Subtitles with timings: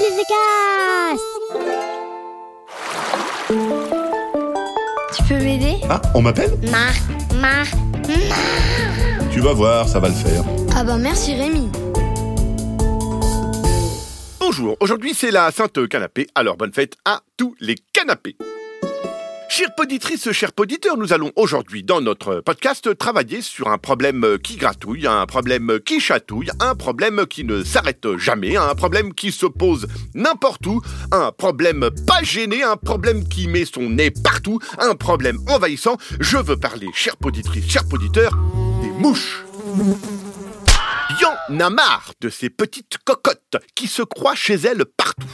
[0.00, 1.16] The
[5.14, 5.76] Tu peux m'aider?
[5.90, 6.56] Ah, on m'appelle?
[6.70, 6.94] Mar,
[7.38, 7.66] Mar,
[9.30, 10.42] Tu vas voir, ça va le faire.
[10.74, 11.68] Ah bah merci Rémi.
[14.38, 18.36] Bonjour, aujourd'hui c'est la Sainte Canapé, alors bonne fête à tous les canapés.
[19.50, 24.56] Chères poditrices, chers poditeurs, nous allons aujourd'hui dans notre podcast travailler sur un problème qui
[24.56, 29.46] gratouille, un problème qui chatouille, un problème qui ne s'arrête jamais, un problème qui se
[29.46, 34.94] pose n'importe où, un problème pas gêné, un problème qui met son nez partout, un
[34.94, 35.96] problème envahissant.
[36.20, 38.38] Je veux parler, chères poditrices, chers poditeurs,
[38.82, 39.44] des mouches.
[41.20, 45.26] Y'en a marre de ces petites cocottes qui se croient chez elles partout.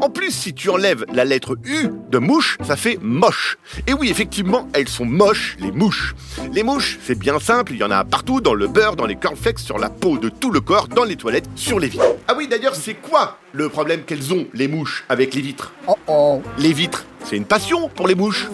[0.00, 3.58] En plus, si tu enlèves la lettre U de mouche, ça fait moche.
[3.86, 6.14] Et oui, effectivement, elles sont moches, les mouches.
[6.52, 9.16] Les mouches, c'est bien simple, il y en a partout, dans le beurre, dans les
[9.16, 12.04] cornflakes, sur la peau de tout le corps, dans les toilettes, sur les vitres.
[12.28, 15.72] Ah oui, d'ailleurs, c'est quoi le problème qu'elles ont, les mouches, avec les vitres?
[15.86, 16.42] Oh oh.
[16.58, 18.48] Les vitres, c'est une passion pour les mouches.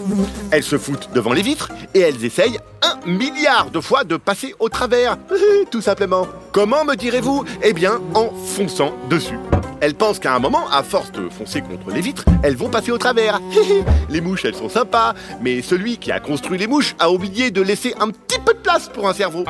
[0.51, 4.55] Elles se foutent devant les vitres et elles essayent un milliard de fois de passer
[4.59, 5.17] au travers.
[5.71, 6.27] Tout simplement.
[6.51, 7.45] Comment me direz-vous?
[7.63, 9.37] Eh bien, en fonçant dessus.
[9.81, 12.91] Elles pensent qu'à un moment, à force de foncer contre les vitres, elles vont passer
[12.91, 13.39] au travers.
[14.09, 17.61] les mouches, elles sont sympas, mais celui qui a construit les mouches a oublié de
[17.61, 19.43] laisser un petit peu de place pour un cerveau.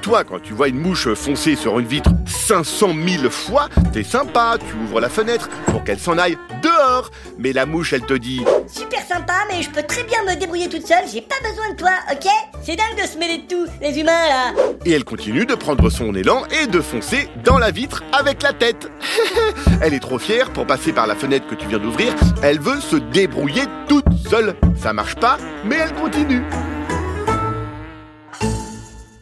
[0.00, 4.56] Toi, quand tu vois une mouche foncer sur une vitre 500 000 fois, t'es sympa,
[4.58, 6.38] tu ouvres la fenêtre pour qu'elle s'en aille
[6.76, 7.10] dehors.
[7.38, 10.68] Mais la mouche, elle te dit Super sympa, mais je peux très bien me débrouiller
[10.68, 12.26] toute seule, j'ai pas besoin de toi, ok?
[12.62, 14.52] C'est dingue de se mêler de tout, les humains là
[14.84, 18.52] Et elle continue de prendre son élan et de foncer dans la vitre avec la
[18.52, 18.90] tête.
[19.80, 22.14] elle est trop fière pour passer par la fenêtre que tu viens d'ouvrir.
[22.42, 24.56] Elle veut se débrouiller toute seule.
[24.76, 26.42] Ça marche pas, mais elle continue.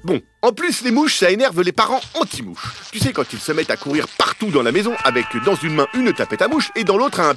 [0.05, 2.75] Bon, en plus les mouches, ça énerve les parents anti-mouches.
[2.93, 5.77] Tu sais, quand ils se mettent à courir partout dans la maison avec dans une
[5.77, 7.35] main une tapette à mouche et dans l'autre un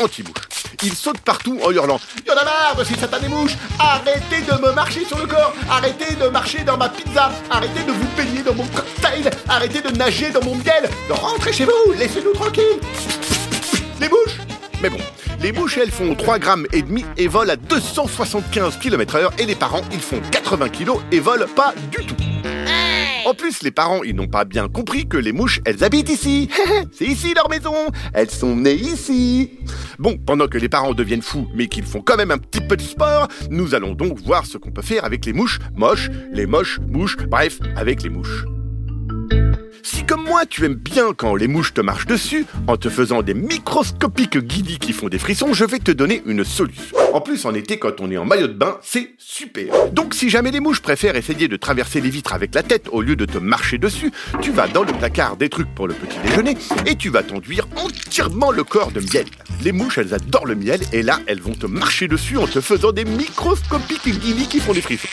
[0.00, 0.48] anti-mouche.
[0.82, 2.00] Ils sautent partout en hurlant.
[2.26, 3.52] Y'en a marre de ces satanées mouches.
[3.78, 5.54] Arrêtez de me marcher sur le corps.
[5.70, 7.30] Arrêtez de marcher dans ma pizza.
[7.48, 9.30] Arrêtez de vous baigner dans mon cocktail.
[9.48, 10.90] Arrêtez de nager dans mon miel.
[11.08, 11.92] Rentrez chez vous.
[11.96, 12.80] Laissez-nous tranquilles.
[14.00, 14.38] Les mouches.
[14.82, 14.98] Mais bon,
[15.42, 19.44] les mouches, elles font 3 grammes et demi et volent à 275 km heure et
[19.44, 22.16] les parents, ils font 80 kilos et volent pas du tout.
[23.24, 26.48] En plus, les parents, ils n'ont pas bien compris que les mouches, elles habitent ici.
[26.92, 27.74] C'est ici leur maison.
[28.14, 29.58] Elles sont nées ici.
[29.98, 32.76] Bon, pendant que les parents deviennent fous, mais qu'ils font quand même un petit peu
[32.76, 36.46] de sport, nous allons donc voir ce qu'on peut faire avec les mouches moches, les
[36.46, 38.44] moches mouches, bref, avec les mouches.
[39.84, 43.22] Si comme moi tu aimes bien quand les mouches te marchent dessus, en te faisant
[43.22, 46.96] des microscopiques guillis qui font des frissons, je vais te donner une solution.
[47.12, 49.90] En plus en été quand on est en maillot de bain, c'est super.
[49.92, 53.02] Donc si jamais les mouches préfèrent essayer de traverser les vitres avec la tête au
[53.02, 56.18] lieu de te marcher dessus, tu vas dans le placard des trucs pour le petit
[56.24, 56.56] déjeuner
[56.86, 59.26] et tu vas t'enduire entièrement le corps de miel.
[59.62, 62.60] Les mouches elles adorent le miel et là elles vont te marcher dessus en te
[62.60, 65.08] faisant des microscopiques guillis qui font des frissons.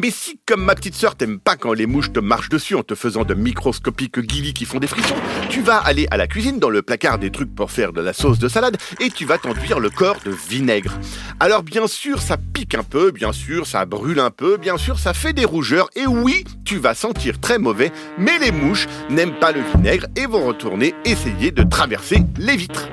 [0.00, 2.84] Mais si, comme ma petite sœur, t'aimes pas quand les mouches te marchent dessus en
[2.84, 5.16] te faisant de microscopiques guillis qui font des frissons,
[5.50, 8.12] tu vas aller à la cuisine dans le placard des trucs pour faire de la
[8.12, 10.96] sauce de salade et tu vas t'enduire le corps de vinaigre.
[11.40, 15.00] Alors bien sûr, ça pique un peu, bien sûr, ça brûle un peu, bien sûr,
[15.00, 19.40] ça fait des rougeurs et oui, tu vas sentir très mauvais, mais les mouches n'aiment
[19.40, 22.88] pas le vinaigre et vont retourner essayer de traverser les vitres.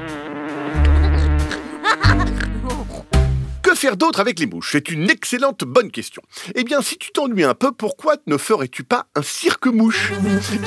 [3.65, 4.73] Que faire d'autre avec les mouches?
[4.73, 6.21] C'est une excellente bonne question.
[6.53, 10.11] Eh bien, si tu t'ennuies un peu, pourquoi ne ferais-tu pas un cirque mouche?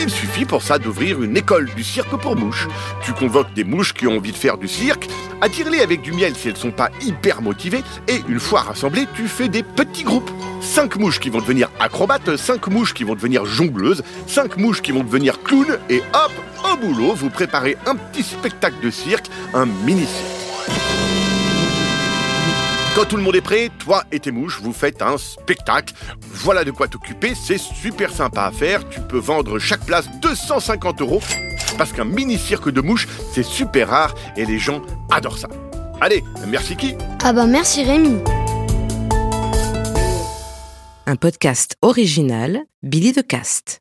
[0.01, 2.67] Il suffit pour ça d'ouvrir une école du cirque pour mouches.
[3.05, 5.07] Tu convoques des mouches qui ont envie de faire du cirque,
[5.41, 9.29] attire-les avec du miel si elles sont pas hyper motivées, et une fois rassemblées, tu
[9.29, 10.33] fais des petits groupes.
[10.61, 14.91] 5 mouches qui vont devenir acrobates, 5 mouches qui vont devenir jongleuses, 5 mouches qui
[14.91, 16.33] vont devenir clowns, et hop,
[16.65, 21.28] au boulot, vous préparez un petit spectacle de cirque, un mini-cirque.
[22.99, 25.95] Quand tout le monde est prêt, toi et tes mouches, vous faites un spectacle.
[26.33, 28.89] Voilà de quoi t'occuper, c'est super sympa à faire.
[28.89, 31.21] Tu peux vendre chaque place 250 euros
[31.79, 35.47] parce qu'un mini cirque de mouches, c'est super rare et les gens adorent ça.
[36.01, 38.19] Allez, merci qui Ah bah merci Rémi.
[41.07, 43.77] Un podcast original, Billy de Cast.